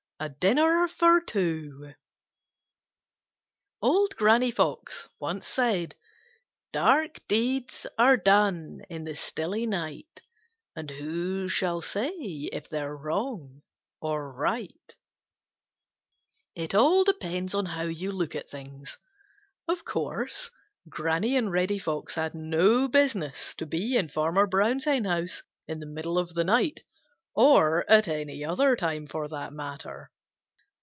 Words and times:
CHAPTER 0.23 0.49
XXV 0.49 0.53
A 0.53 0.53
Dinner 0.53 0.87
For 4.53 4.75
Two 4.91 5.17
Dark 6.71 7.13
deeds 7.27 7.87
are 7.97 8.17
done 8.17 8.81
in 8.87 9.03
the 9.05 9.15
stilly 9.15 9.65
night, 9.65 10.21
And 10.75 10.91
who 10.91 11.49
shall 11.49 11.81
say 11.81 12.09
if 12.53 12.69
they're 12.69 12.95
wrong 12.95 13.63
or 13.99 14.31
right? 14.31 14.95
—Old 16.55 16.67
Granny 16.67 16.67
Fox. 16.67 16.67
It 16.67 16.75
all 16.75 17.03
depends 17.03 17.55
on 17.55 17.65
how 17.65 17.85
you 17.85 18.11
look 18.11 18.35
at 18.35 18.47
things. 18.47 18.99
Of 19.67 19.83
course, 19.83 20.51
Granny 20.87 21.35
and 21.35 21.51
Reddy 21.51 21.79
Fox 21.79 22.13
had 22.13 22.35
no 22.35 22.87
business 22.87 23.55
to 23.55 23.65
be 23.65 23.95
in 23.97 24.07
Farmer 24.09 24.45
Brown's 24.45 24.85
henhouse 24.85 25.41
in 25.67 25.79
the 25.79 25.87
middle 25.87 26.19
of 26.19 26.35
the 26.35 26.43
night, 26.43 26.83
or 27.33 27.89
at 27.89 28.09
any 28.09 28.43
other 28.43 28.75
time, 28.75 29.07
for 29.07 29.29
that 29.29 29.53
matter. 29.53 30.11